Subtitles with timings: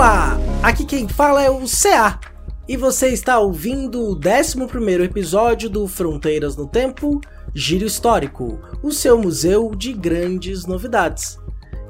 [0.00, 2.18] Olá, aqui quem fala é o CA
[2.66, 7.20] e você está ouvindo o 11 episódio do Fronteiras no Tempo
[7.54, 11.38] Giro Histórico, o seu museu de grandes novidades.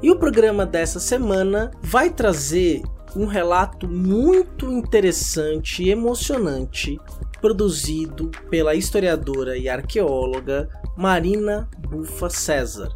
[0.03, 2.81] E o programa dessa semana vai trazer
[3.15, 6.99] um relato muito interessante e emocionante
[7.39, 12.89] produzido pela historiadora e arqueóloga Marina Bufa César,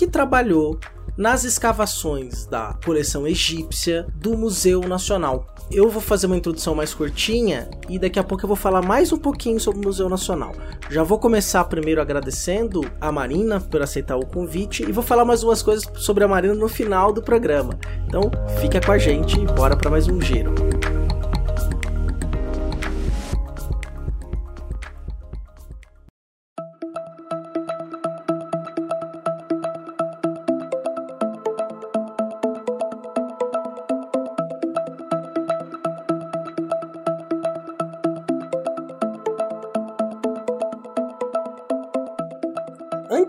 [0.00, 0.78] que trabalhou
[1.14, 5.54] nas escavações da coleção egípcia do Museu Nacional.
[5.70, 9.12] Eu vou fazer uma introdução mais curtinha e daqui a pouco eu vou falar mais
[9.12, 10.54] um pouquinho sobre o Museu Nacional.
[10.88, 15.42] Já vou começar primeiro agradecendo a Marina por aceitar o convite e vou falar mais
[15.42, 17.78] umas coisas sobre a Marina no final do programa.
[18.06, 18.22] Então,
[18.58, 20.54] fica com a gente e bora para mais um giro.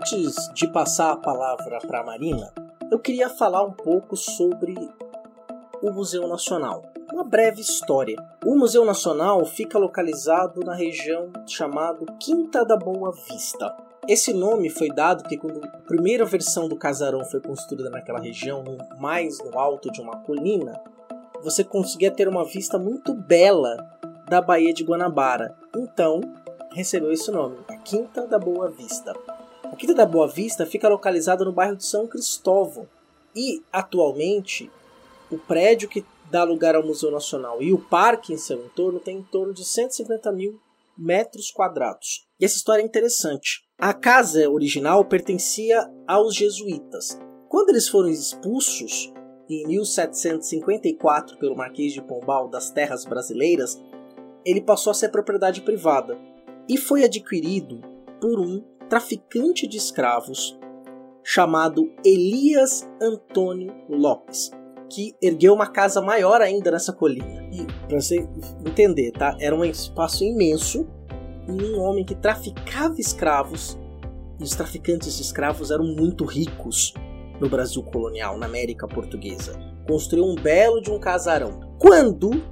[0.02, 2.52] Antes de passar a palavra para a Marina,
[2.90, 4.74] eu queria falar um pouco sobre
[5.80, 6.82] o Museu Nacional.
[7.12, 8.16] Uma breve história.
[8.44, 13.76] O Museu Nacional fica localizado na região chamada Quinta da Boa Vista.
[14.08, 18.64] Esse nome foi dado porque quando a primeira versão do casarão foi construída naquela região,
[18.98, 20.80] mais no alto de uma colina,
[21.44, 23.76] você conseguia ter uma vista muito bela
[24.28, 25.54] da Baía de Guanabara.
[25.76, 26.20] Então,
[26.72, 29.14] recebeu esse nome, a Quinta da Boa Vista.
[29.72, 32.86] A Quinta da Boa Vista fica localizada no bairro de São Cristóvão
[33.34, 34.70] e, atualmente,
[35.30, 39.16] o prédio que dá lugar ao Museu Nacional e o parque em seu entorno tem
[39.16, 40.60] em torno de 150 mil
[40.96, 42.28] metros quadrados.
[42.38, 43.62] E essa história é interessante.
[43.78, 47.18] A casa original pertencia aos jesuítas.
[47.48, 49.10] Quando eles foram expulsos
[49.48, 53.80] em 1754 pelo Marquês de Pombal das terras brasileiras,
[54.44, 56.18] ele passou a ser propriedade privada
[56.68, 57.80] e foi adquirido
[58.20, 60.54] por um traficante de escravos
[61.24, 64.50] chamado Elias Antônio Lopes,
[64.90, 67.42] que ergueu uma casa maior ainda nessa colina.
[67.50, 68.28] E para você
[68.66, 69.34] entender, tá?
[69.40, 70.86] Era um espaço imenso
[71.48, 73.78] e um homem que traficava escravos.
[74.38, 76.92] E os traficantes de escravos eram muito ricos
[77.40, 79.58] no Brasil colonial, na América Portuguesa.
[79.88, 81.60] Construiu um belo de um casarão.
[81.78, 82.44] Quando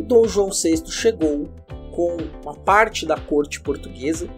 [0.00, 1.48] Dom João VI chegou
[1.94, 4.28] com uma parte da corte portuguesa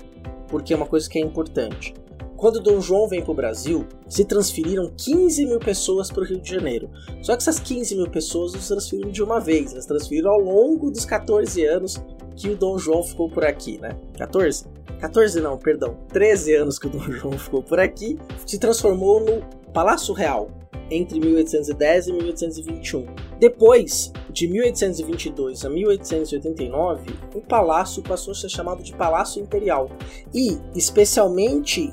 [0.48, 1.94] porque é uma coisa que é importante.
[2.36, 6.41] Quando Dom João vem para o Brasil, se transferiram 15 mil pessoas para o Rio
[6.41, 6.88] de Janeiro.
[7.20, 10.38] Só que essas 15 mil pessoas não se transferiram de uma vez, elas transferiram ao
[10.38, 12.00] longo dos 14 anos
[12.37, 13.97] que o Dom João ficou por aqui, né?
[14.16, 14.66] 14?
[15.00, 18.16] 14 não, perdão, 13 anos que o Dom João ficou por aqui,
[18.47, 19.42] se transformou no
[19.72, 20.48] Palácio Real,
[20.91, 23.06] entre 1810 e 1821.
[23.38, 29.91] Depois, de 1822 a 1889, o palácio passou a ser chamado de Palácio Imperial.
[30.34, 31.93] E, especialmente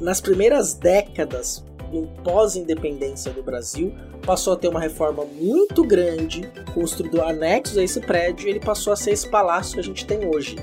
[0.00, 3.92] nas primeiras décadas do pós-independência do Brasil,
[4.24, 8.92] passou a ter uma reforma muito grande, construído anexos a esse prédio, e ele passou
[8.92, 10.56] a ser esse palácio que a gente tem hoje.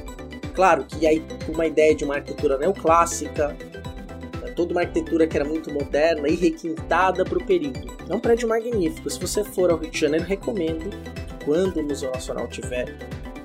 [0.53, 3.57] Claro que aí uma ideia de uma arquitetura neoclássica,
[4.55, 7.93] toda uma arquitetura que era muito moderna e requintada para o período.
[8.09, 9.09] É um prédio magnífico.
[9.09, 12.95] Se você for ao Rio de Janeiro, recomendo que quando o Museu Nacional tiver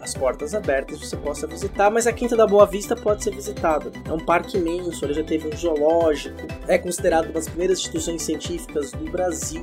[0.00, 3.92] as portas abertas você possa visitar, mas a Quinta da Boa Vista pode ser visitada.
[4.06, 8.22] É um parque imenso, ele já teve um zoológico, é considerado uma das primeiras instituições
[8.22, 9.62] científicas do Brasil.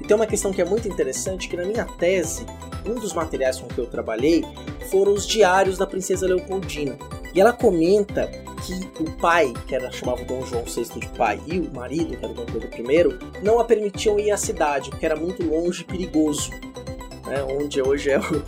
[0.00, 2.44] E tem uma questão que é muito interessante, que na minha tese,
[2.84, 4.44] um dos materiais com que eu trabalhei
[4.90, 6.98] foram os diários da princesa Leopoldina.
[7.34, 8.30] E ela comenta
[8.60, 12.24] que o pai, que era chamava Dom João VI de pai, e o marido, que
[12.24, 15.84] era Dom Pedro I, não a permitiam ir à cidade, porque era muito longe e
[15.84, 16.50] perigoso.
[17.26, 17.42] Né?
[17.42, 18.42] Onde hoje é o,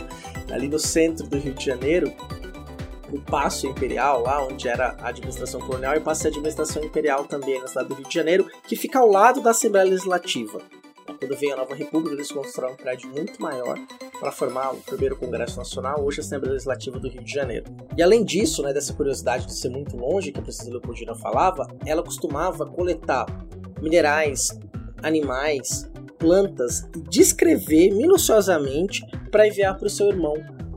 [0.53, 2.13] ali no centro do Rio de Janeiro,
[3.11, 7.59] o Paço Imperial, lá onde era a administração colonial, e passa a administração imperial também
[7.59, 10.61] na cidade do Rio de Janeiro, que fica ao lado da Assembleia Legislativa.
[11.23, 13.79] Quando veio a nova república, eles construíram um prédio muito maior
[14.19, 17.63] para formar o primeiro Congresso Nacional, hoje a Assembleia Legislativa do Rio de Janeiro.
[17.97, 21.65] E além disso, né, dessa curiosidade de ser muito longe, que a Princesa Leopoldina falava,
[21.85, 23.25] ela costumava coletar
[23.81, 24.49] minerais,
[25.01, 25.89] animais,
[26.19, 30.33] plantas e descrever minuciosamente para enviar para o seu irmão,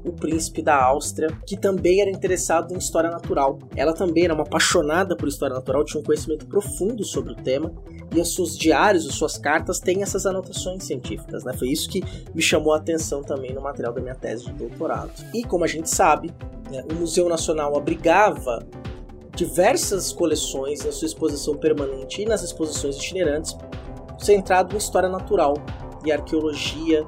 [0.07, 3.59] o príncipe da Áustria, que também era interessado em história natural.
[3.75, 7.73] Ela também era uma apaixonada por história natural, tinha um conhecimento profundo sobre o tema
[8.15, 11.53] e os seus diários, as suas cartas têm essas anotações científicas, né?
[11.53, 12.03] Foi isso que
[12.35, 15.11] me chamou a atenção também no material da minha tese de doutorado.
[15.35, 16.33] E como a gente sabe,
[16.71, 18.65] né, o Museu Nacional abrigava
[19.35, 23.57] diversas coleções na sua exposição permanente e nas exposições itinerantes,
[24.19, 25.55] centrado em história natural
[26.05, 27.07] e arqueologia,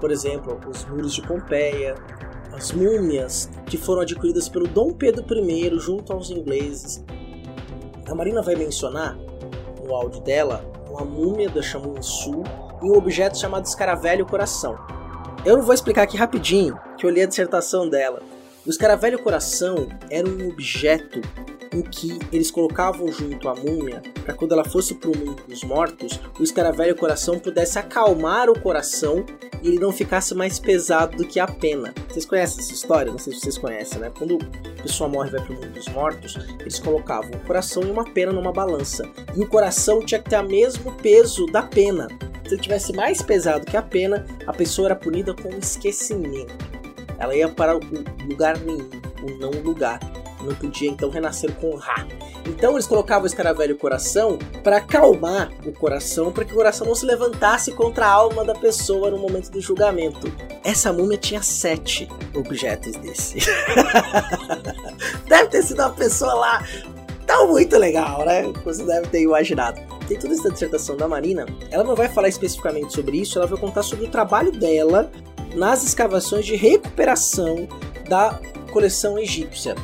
[0.00, 1.94] por exemplo, os muros de Pompeia,
[2.52, 7.04] as múmias que foram adquiridas pelo Dom Pedro I junto aos ingleses.
[8.08, 9.16] A Marina vai mencionar
[9.84, 12.42] no áudio dela uma múmia da Chamonix-Sul
[12.82, 14.76] e um objeto chamado escaravelho coração.
[15.44, 18.20] Eu não vou explicar aqui rapidinho, que eu li a dissertação dela.
[18.66, 21.22] O escaravelho coração era um objeto
[21.72, 25.64] em que eles colocavam junto à múmia para quando ela fosse para o mundo dos
[25.64, 29.24] mortos, o escaravelho coração pudesse acalmar o coração
[29.62, 31.94] e ele não ficasse mais pesado do que a pena.
[32.08, 33.10] Vocês conhecem essa história?
[33.10, 34.10] Não sei se vocês conhecem, né?
[34.16, 34.38] Quando
[34.78, 37.90] a pessoa morre e vai para o mundo dos mortos, eles colocavam o coração e
[37.90, 39.08] uma pena numa balança.
[39.34, 42.08] E o coração tinha que ter o mesmo peso da pena.
[42.46, 46.79] Se ele tivesse mais pesado que a pena, a pessoa era punida com esquecimento.
[47.20, 47.80] Ela ia para o
[48.28, 48.90] lugar nenhum,
[49.22, 50.00] o não lugar
[50.42, 52.06] não podia então renascer com Ra.
[52.46, 56.94] Então eles colocavam o escaravelho coração para acalmar o coração, para que o coração não
[56.94, 60.32] se levantasse contra a alma da pessoa no momento do julgamento.
[60.64, 63.38] Essa múmia tinha sete objetos desse.
[65.28, 66.64] deve ter sido uma pessoa lá
[67.30, 68.42] tá muito legal, né?
[68.64, 69.80] Você deve ter imaginado.
[70.08, 71.46] Tem toda essa dissertação da Marina.
[71.70, 75.12] Ela não vai falar especificamente sobre isso, ela vai contar sobre o trabalho dela
[75.54, 77.68] nas escavações de recuperação
[78.08, 78.40] da
[78.72, 79.74] coleção egípcia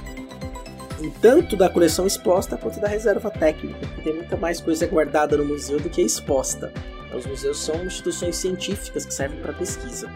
[1.21, 5.45] tanto da coleção exposta quanto da reserva técnica, porque tem muita mais coisa guardada no
[5.45, 6.73] museu do que exposta.
[7.15, 10.11] Os museus são instituições científicas que servem para pesquisa.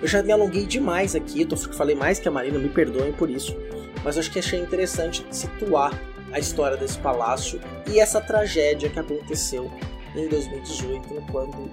[0.00, 3.28] Eu já me alonguei demais aqui, eu falei mais que a Marina, me perdoem por
[3.28, 3.56] isso,
[4.04, 5.92] mas acho que achei interessante situar
[6.32, 7.60] a história desse palácio
[7.90, 9.70] e essa tragédia que aconteceu
[10.14, 11.70] em 2018, quando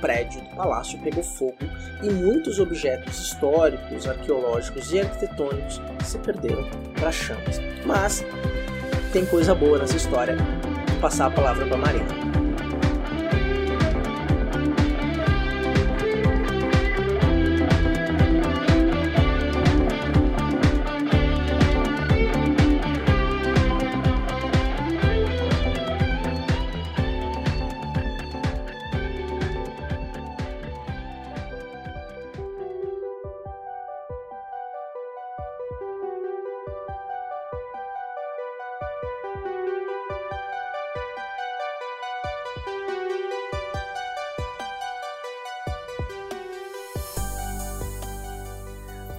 [0.00, 1.56] prédio do palácio pegou fogo
[2.02, 6.64] e muitos objetos históricos, arqueológicos e arquitetônicos se perderam
[6.94, 7.60] para chamas.
[7.84, 8.24] Mas
[9.12, 10.36] tem coisa boa nessa história.
[10.36, 12.35] Vou passar a palavra para Marina.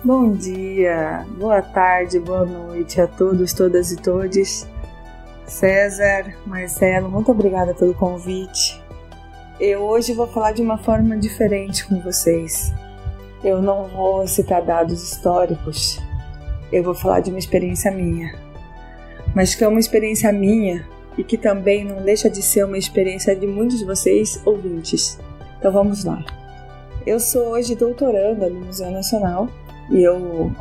[0.07, 4.65] Bom dia, boa tarde, boa noite a todos, todas e todes.
[5.45, 8.81] César, Marcelo, muito obrigada pelo convite.
[9.59, 12.73] Eu hoje vou falar de uma forma diferente com vocês.
[13.43, 15.99] Eu não vou citar dados históricos,
[16.71, 18.33] eu vou falar de uma experiência minha.
[19.35, 20.87] Mas que é uma experiência minha
[21.17, 25.19] e que também não deixa de ser uma experiência de muitos de vocês ouvintes.
[25.59, 26.23] Então vamos lá.
[27.05, 29.49] Eu sou hoje doutoranda no Museu Nacional
[29.89, 30.51] e eu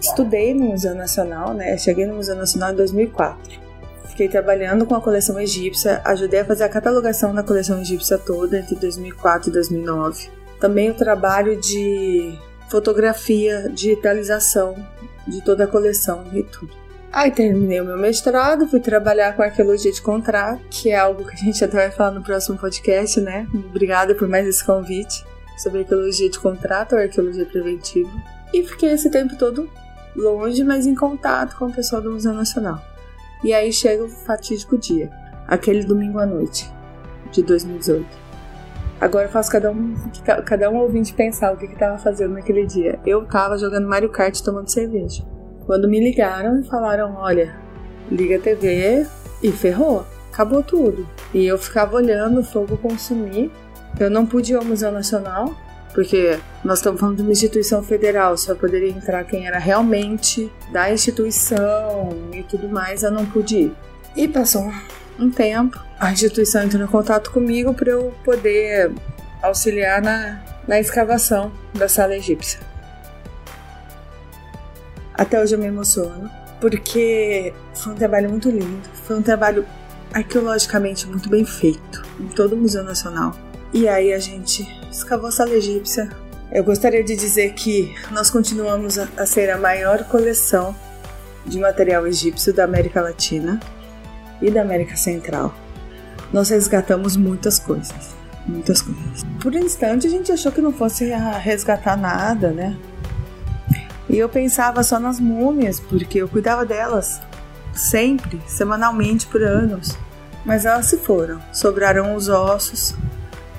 [0.00, 1.76] estudei no Museu Nacional, né?
[1.76, 3.60] Cheguei no Museu Nacional em 2004.
[4.08, 8.58] Fiquei trabalhando com a coleção egípcia, ajudei a fazer a catalogação da coleção egípcia toda
[8.58, 10.28] entre 2004 e 2009.
[10.60, 12.38] Também o trabalho de
[12.68, 14.74] fotografia, digitalização
[15.26, 16.72] de toda a coleção e tudo.
[17.10, 21.34] Aí terminei o meu mestrado, fui trabalhar com arqueologia de contrato, que é algo que
[21.34, 23.46] a gente até vai falar no próximo podcast, né?
[23.52, 25.24] Obrigada por mais esse convite
[25.56, 28.10] sobre arqueologia de contrato ou arqueologia preventiva.
[28.52, 29.68] E fiquei esse tempo todo
[30.14, 32.80] longe, mas em contato com o pessoal do Museu Nacional.
[33.42, 35.10] E aí chega o fatídico dia,
[35.46, 36.70] aquele domingo à noite
[37.32, 38.06] de 2018.
[39.00, 39.94] Agora eu faço cada um,
[40.46, 43.00] cada um ouvinte pensar o que estava fazendo naquele dia.
[43.04, 45.24] Eu estava jogando Mario Kart tomando cerveja.
[45.66, 47.52] Quando me ligaram e falaram: olha,
[48.08, 49.04] liga a TV
[49.42, 51.04] e ferrou, acabou tudo.
[51.34, 53.50] E eu ficava olhando o fogo consumir
[53.98, 55.54] eu não pude ir ao Museu Nacional,
[55.92, 60.90] porque nós estamos falando de uma instituição federal, só poderia entrar quem era realmente da
[60.90, 63.72] instituição e tudo mais, eu não pude ir.
[64.16, 64.72] E passou
[65.18, 68.90] um tempo, a instituição entrou em contato comigo para eu poder
[69.42, 72.60] auxiliar na, na escavação da sala egípcia.
[75.14, 76.30] Até hoje eu me emociono,
[76.60, 79.66] porque foi um trabalho muito lindo, foi um trabalho
[80.12, 83.34] arqueologicamente muito bem feito em todo o Museu Nacional.
[83.72, 86.10] E aí a gente escavou a sala egípcia.
[86.52, 90.76] Eu gostaria de dizer que nós continuamos a, ser a maior coleção
[91.46, 93.58] de material egípcio da América Latina
[94.42, 95.54] e da América Central.
[96.30, 98.14] Nós resgatamos muitas coisas,
[98.46, 99.24] muitas coisas.
[99.40, 101.10] Por um instante a gente achou que não fosse
[101.40, 102.76] resgatar nada, né?
[104.10, 107.22] E eu pensava só nas múmias, porque eu cuidava delas
[107.72, 109.96] sempre, semanalmente por anos.
[110.44, 112.94] Mas elas se foram, sobraram os ossos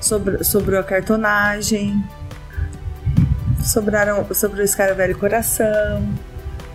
[0.03, 2.03] sobre, sobrou a cartonagem,
[3.63, 6.07] sobraram, sobrou o escaravelho coração,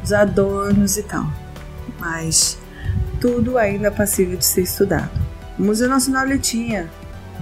[0.03, 1.27] os adornos e tal.
[1.99, 2.59] Mas
[3.21, 5.11] tudo ainda passível de ser estudado.
[5.59, 6.89] O Museu Nacional ele tinha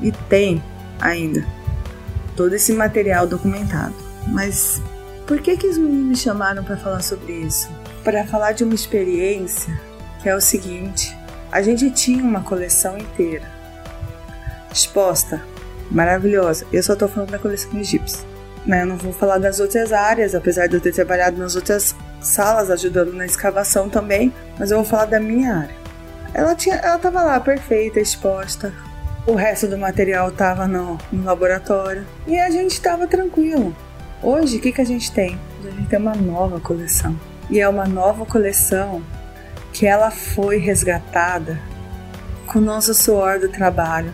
[0.02, 0.62] e tem
[1.00, 1.46] ainda
[2.34, 3.94] todo esse material documentado.
[4.26, 4.82] Mas
[5.26, 7.70] por que que os meninos me chamaram para falar sobre isso?
[8.02, 9.78] Para falar de uma experiência
[10.22, 11.16] que é o seguinte:
[11.52, 13.54] a gente tinha uma coleção inteira
[14.72, 15.40] exposta,
[15.90, 16.66] maravilhosa.
[16.72, 18.24] Eu só estou falando da coleção egípcia.
[18.66, 18.82] Né?
[18.82, 22.70] Eu não vou falar das outras áreas, apesar de eu ter trabalhado nas outras salas
[22.70, 25.74] ajudando na escavação também, mas eu vou falar da minha área.
[26.34, 28.72] Ela tinha, ela estava lá perfeita, exposta.
[29.26, 33.74] O resto do material estava no, no, laboratório e a gente estava tranquilo.
[34.22, 35.38] Hoje, o que, que a gente tem?
[35.64, 37.18] A gente tem uma nova coleção.
[37.48, 39.02] E é uma nova coleção
[39.72, 41.60] que ela foi resgatada
[42.46, 44.12] com o nosso suor do trabalho,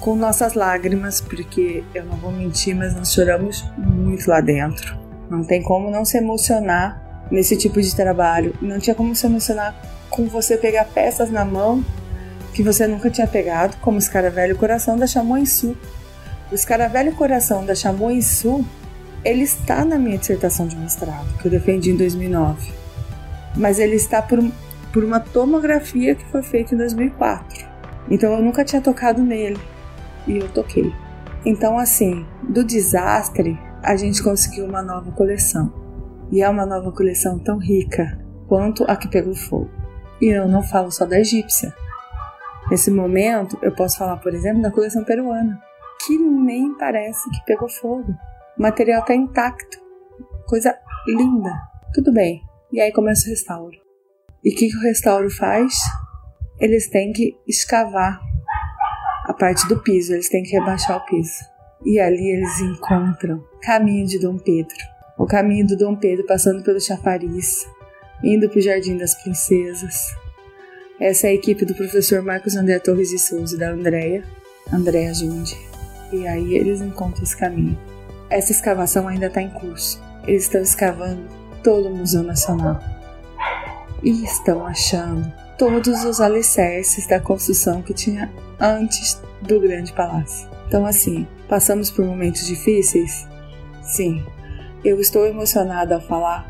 [0.00, 4.98] com nossas lágrimas, porque eu não vou mentir, mas nós choramos muito lá dentro.
[5.28, 8.54] Não tem como não se emocionar nesse tipo de trabalho.
[8.60, 9.74] Não tinha como se emocionar
[10.08, 11.84] com você pegar peças na mão
[12.52, 15.76] que você nunca tinha pegado, como o Escaravelho Coração da Chamoinsu.
[16.50, 18.64] O Escaravelho Coração da Chamoinsu,
[19.24, 22.72] ele está na minha dissertação de mestrado, que eu defendi em 2009.
[23.54, 24.42] Mas ele está por,
[24.92, 27.68] por uma tomografia que foi feita em 2004.
[28.10, 29.60] Então eu nunca tinha tocado nele
[30.26, 30.92] e eu toquei.
[31.44, 35.72] Então, assim, do desastre, a gente conseguiu uma nova coleção.
[36.30, 39.70] E é uma nova coleção tão rica quanto a que pegou fogo.
[40.20, 41.74] E eu não falo só da egípcia.
[42.70, 45.60] Nesse momento, eu posso falar, por exemplo, da coleção peruana,
[46.06, 48.14] que nem parece que pegou fogo.
[48.56, 49.78] O material está intacto.
[50.46, 51.52] Coisa linda.
[51.94, 52.40] Tudo bem.
[52.70, 53.76] E aí começa o restauro.
[54.44, 55.74] E o que, que o restauro faz?
[56.60, 58.20] Eles têm que escavar
[59.30, 61.38] a parte do piso, eles têm que rebaixar o piso.
[61.86, 64.76] E ali eles encontram caminho de Dom Pedro.
[65.16, 67.64] O caminho do Dom Pedro passando pelo chafariz,
[68.24, 69.94] indo para o Jardim das Princesas.
[70.98, 74.24] Essa é a equipe do professor Marcos André Torres de Souza e da Andréia,
[74.72, 75.56] Andréa Jundi.
[76.12, 77.78] E aí eles encontram esse caminho.
[78.28, 80.02] Essa escavação ainda está em curso.
[80.26, 81.22] Eles estão escavando
[81.62, 82.80] todo o Museu Nacional.
[84.02, 90.48] E estão achando todos os alicerces da construção que tinha antes do grande palácio.
[90.66, 93.28] Então, assim, passamos por momentos difíceis?
[93.82, 94.24] Sim.
[94.82, 96.48] Eu estou emocionada ao falar?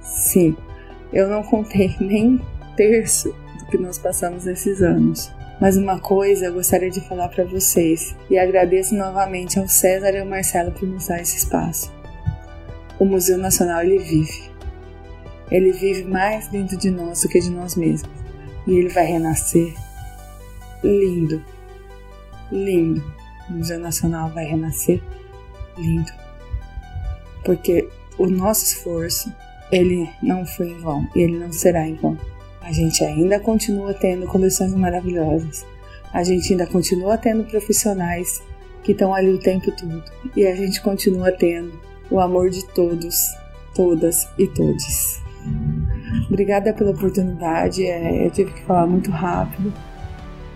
[0.00, 0.56] Sim.
[1.12, 2.40] Eu não contei nem um
[2.74, 5.30] terço do que nós passamos nesses anos.
[5.60, 10.20] Mas uma coisa eu gostaria de falar para vocês e agradeço novamente ao César e
[10.20, 11.92] ao Marcelo por nos dar esse espaço.
[12.98, 14.50] O Museu Nacional ele vive.
[15.50, 18.27] Ele vive mais dentro de nós do que de nós mesmos
[18.68, 19.74] e ele vai renascer
[20.84, 21.42] lindo,
[22.52, 23.02] lindo.
[23.48, 25.02] O Museu Nacional vai renascer
[25.78, 26.12] lindo,
[27.44, 29.32] porque o nosso esforço
[29.72, 32.18] ele não foi em vão e ele não será em vão.
[32.60, 35.64] A gente ainda continua tendo coleções maravilhosas.
[36.12, 38.42] A gente ainda continua tendo profissionais
[38.82, 40.04] que estão ali o tempo todo.
[40.36, 41.72] E a gente continua tendo
[42.10, 43.16] o amor de todos,
[43.74, 45.22] todas e todes.
[46.28, 47.84] Obrigada pela oportunidade.
[47.86, 49.72] É, eu tive que falar muito rápido,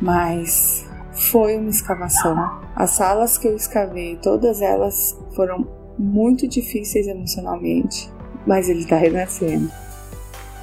[0.00, 2.60] mas foi uma escavação.
[2.76, 5.66] As salas que eu escavei, todas elas foram
[5.98, 8.10] muito difíceis emocionalmente,
[8.46, 9.70] mas ele está renascendo.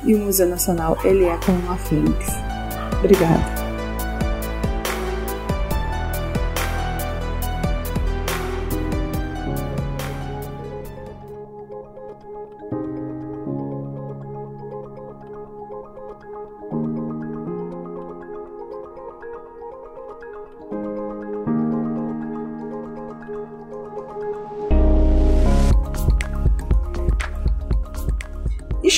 [0.03, 2.27] E o Museu Nacional, ele é como uma fênix.
[2.99, 3.68] Obrigada.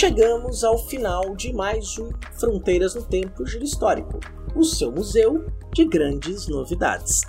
[0.02, 4.20] Chegamos ao final de mais um Fronteiras no Tempo Giro Histórico,
[4.56, 7.22] o seu museu de grandes novidades.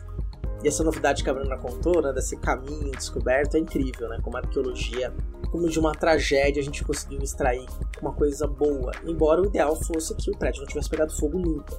[0.65, 4.19] E essa novidade que a Bruna contou, né, desse caminho descoberto, é incrível, né?
[4.23, 5.13] Como a arqueologia,
[5.51, 7.67] como de uma tragédia a gente conseguiu extrair
[8.01, 11.79] uma coisa boa, embora o ideal fosse que o prédio não tivesse pegado fogo nunca,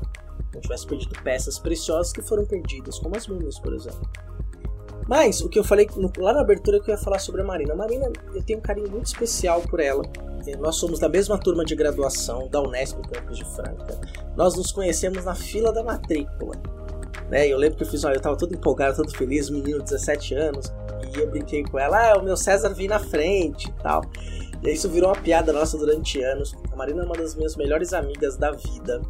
[0.54, 4.08] não tivesse perdido peças preciosas que foram perdidas, como as múmias, por exemplo.
[5.08, 5.88] Mas o que eu falei
[6.20, 7.74] lá na abertura que eu ia falar sobre a Marina.
[7.74, 10.04] A Marina, eu tenho um carinho muito especial por ela.
[10.60, 14.00] Nós somos da mesma turma de graduação da Unesp Campos de Franca.
[14.36, 16.56] Nós nos conhecemos na fila da matrícula.
[17.30, 17.48] Né?
[17.48, 20.36] Eu lembro que eu fiz, olha, eu tava todo empolgado, todo feliz, menino de 17
[20.36, 20.74] anos,
[21.16, 24.02] e eu brinquei com ela, ah, o meu César vem na frente e tal.
[24.64, 26.54] E isso virou uma piada nossa durante anos.
[26.72, 29.02] A Marina é uma das minhas melhores amigas da vida.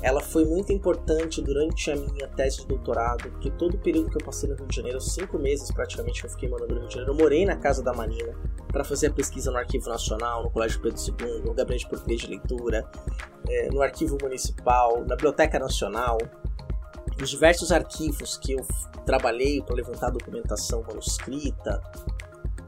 [0.00, 4.16] Ela foi muito importante durante a minha tese de doutorado, porque todo o período que
[4.16, 6.88] eu passei no Rio de Janeiro, cinco meses praticamente que eu fiquei morando no Rio
[6.88, 8.32] de Janeiro, eu morei na casa da Marina
[8.68, 12.28] para fazer a pesquisa no Arquivo Nacional, no Colégio Pedro II, no Gabinete Português de
[12.28, 12.88] Leitura,
[13.48, 16.18] é, no Arquivo Municipal, na Biblioteca Nacional,
[17.18, 18.64] nos diversos arquivos que eu
[19.04, 21.82] trabalhei para levantar documentação manuscrita,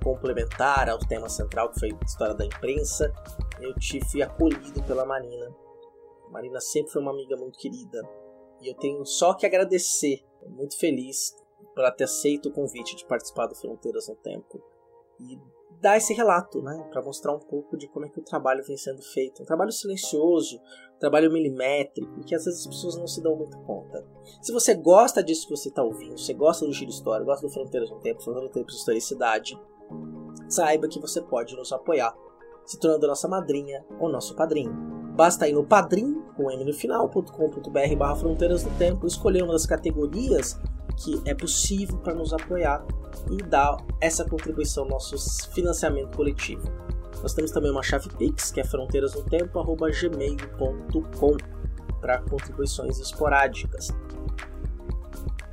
[0.03, 3.13] complementar ao tema central que foi a história da imprensa,
[3.61, 5.49] eu tive acolhido pela Marina
[6.31, 8.03] Marina sempre foi uma amiga muito querida.
[8.61, 10.23] E eu tenho só que agradecer.
[10.49, 11.35] Muito feliz
[11.75, 14.63] por ela ter aceito o convite de participar do Fronteiras no Tempo.
[15.21, 15.39] E
[15.81, 16.89] dar esse relato, né?
[16.91, 19.43] Para mostrar um pouco de como é que o trabalho vem sendo feito.
[19.43, 20.61] Um trabalho silencioso,
[20.95, 24.07] um trabalho milimétrico, que às vezes as pessoas não se dão muito conta.
[24.43, 27.53] Se você gosta disso que você está ouvindo, você gosta do Giro História, gosta do
[27.53, 29.61] Fronteiras no Tempo, Fronteiras no Tempo de Historicidade,
[30.49, 32.15] saiba que você pode nos apoiar,
[32.67, 35.00] se tornando nossa madrinha ou nosso padrinho.
[35.21, 39.67] Basta ir no padrim, com M no final.com.br barra Fronteiras do Tempo, escolher uma das
[39.67, 40.59] categorias
[40.97, 42.83] que é possível para nos apoiar
[43.31, 45.19] e dar essa contribuição ao nosso
[45.53, 46.63] financiamento coletivo.
[47.21, 51.37] Nós temos também uma chave Pix, que é fronteirasnotempo.gmail.com
[52.01, 53.91] para contribuições esporádicas.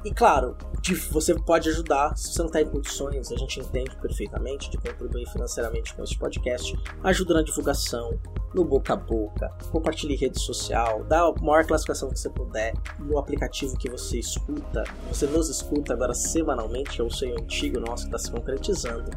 [0.06, 0.56] E claro,
[0.94, 5.28] você pode ajudar, se você não está em condições, a gente entende perfeitamente, de contribuir
[5.28, 8.20] financeiramente com este podcast, ajuda na divulgação,
[8.54, 12.74] no boca a boca, compartilhe em rede social, dá a maior classificação que você puder
[13.00, 14.84] no aplicativo que você escuta.
[15.10, 19.10] Você nos escuta agora semanalmente, sei o antigo nosso que está se concretizando.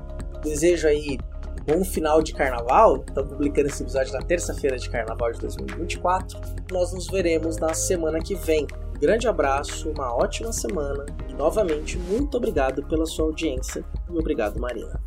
[0.42, 1.18] Desejo aí
[1.66, 3.04] bom final de carnaval.
[3.06, 6.40] Estamos publicando esse episódio na terça-feira de carnaval de 2024.
[6.72, 8.66] Nós nos veremos na semana que vem.
[9.00, 15.00] Grande abraço, uma ótima semana e novamente muito obrigado pela sua audiência e obrigado, Marina.